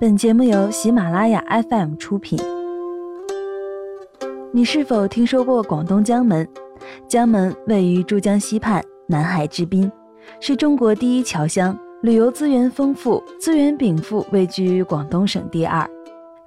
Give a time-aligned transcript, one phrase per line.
[0.00, 2.38] 本节目由喜马拉雅 FM 出品。
[4.52, 6.48] 你是否听说过广东江门？
[7.08, 9.90] 江门位于珠江西畔，南海之滨，
[10.38, 15.84] 是中国第一侨乡，旅游资源丰富，资源禀赋位居广东省第二。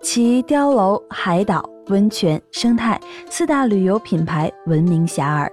[0.00, 5.50] 其碉楼、海岛、温泉、生态四大旅游品牌闻名遐迩。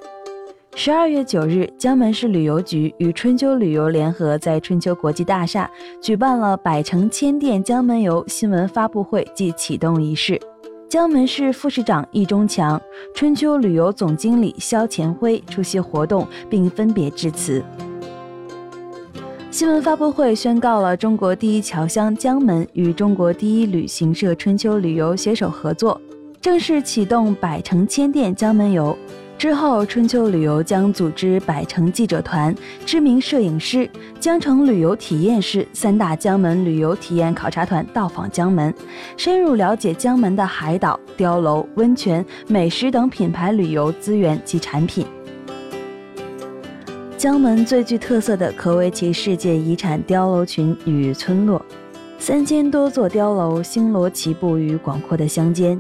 [0.79, 5.67] 十二月九日，江门市旅游局与春秋旅游联合在春秋国际大厦
[5.99, 10.39] 举办了“百城千店江门游”新闻发布会暨启动仪式。
[10.87, 12.79] 江门市副市长易中强、
[13.15, 17.65] 春秋旅游总经理肖前辉出席活动，并分别致辞。
[19.49, 25.99] 新闻发布会宣告了中国第一侨乡江门与中国第一旅行社春秋旅游携手合作，
[26.39, 28.95] 正式启动“百城千店江门游”。
[29.37, 32.53] 之后，春秋旅游将组织百城记者团、
[32.87, 33.87] 知名摄影师、
[34.19, 38.73] 江城旅游体验师三大江门旅游体验考察团到访江门，
[39.15, 45.05] 深入了解江门的海岛、碉楼、温泉、美食等品牌旅游资源及产品。
[47.15, 51.63] 江门最具特色的可谓其世界遗产碉楼群与村落，
[52.17, 55.79] 三千多座碉楼星罗棋布于广阔的乡间。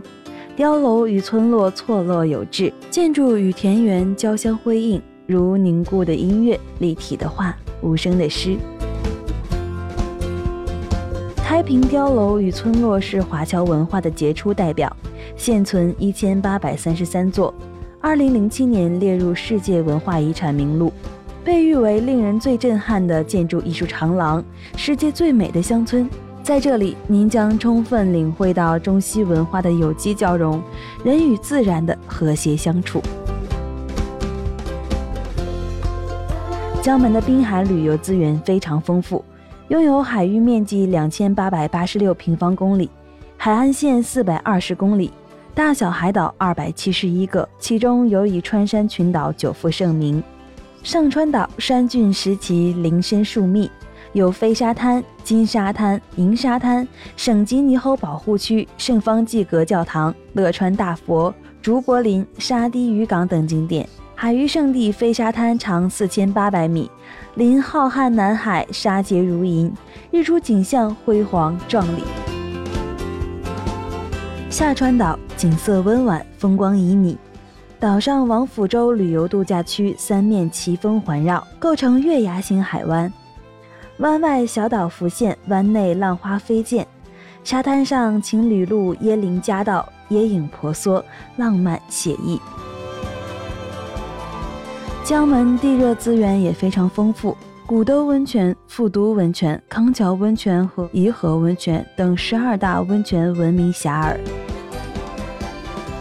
[0.57, 8.57] 碉楼与村落错落有致，建筑与田园交相辉映，如凝固的音乐、立体的画、无声的诗。
[11.35, 14.91] 开平碉楼与村落是华侨文化的杰出代表，
[15.35, 17.53] 现存一千八百三十三座，
[18.01, 20.91] 二零零七年列入世界文化遗产名录，
[21.45, 24.43] 被誉为令人最震撼的建筑艺术长廊，
[24.75, 26.09] 世界最美的乡村。
[26.47, 30.63] 在这里，您将充分领会到中西文化的有机交融，
[31.03, 33.01] 人与自然的和谐相处。
[36.81, 39.21] 江门的滨海旅游资源非常丰富，
[39.67, 42.89] 拥有海域面积两千八百八十六平方公里，
[43.35, 45.11] 海岸线四百二十公里，
[45.53, 50.23] 大小海岛二百七十一个，其中尤以穿山群岛久负盛名。
[50.81, 53.69] 上川岛山峻石奇，林深树密。
[54.13, 63.87] 有飞沙滩、金沙滩、银沙滩、省级猕猴保护区、圣方济各教堂、乐川大佛、竹柏林、沙堤渔港等景点。
[64.15, 66.89] 海域圣地飞沙滩长四千八百米，
[67.35, 69.71] 临浩瀚南海，沙洁如银，
[70.09, 72.01] 日出景象辉煌壮丽。
[74.49, 77.15] 下川岛景色温婉，风光旖旎，
[77.79, 83.13] 岛上王府洲旅游度假区三面奇峰环绕，构成月牙形海湾。
[83.99, 86.85] 湾外小岛浮现，湾内浪花飞溅，
[87.43, 91.03] 沙滩上情侣路椰林夹道，椰影婆娑，
[91.37, 92.39] 浪漫写意。
[95.03, 97.35] 江门地热资源也非常丰富，
[97.65, 104.17] 古兜温泉、富都温泉、康桥温泉和颐和温泉等十二大温泉闻名遐迩。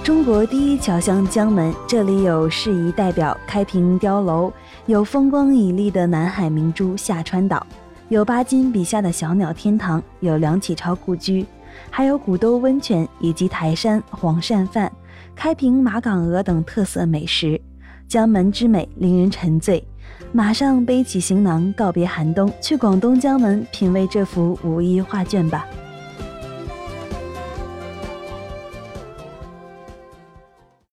[0.04, 4.52] 中国第一侨乡江门，这里有适宜代表开平碉楼，
[4.84, 7.66] 有风光旖旎的南海明珠下川岛。
[8.08, 11.44] 有巴金笔下的小鸟天堂，有梁启超故居，
[11.90, 14.90] 还有古兜温泉以及台山黄鳝饭、
[15.34, 17.60] 开平马岗鹅等特色美食。
[18.06, 19.84] 江门之美令人沉醉，
[20.30, 25.66] 马上背起行囊告别寒冬，去广东江门品味这幅五一画卷吧。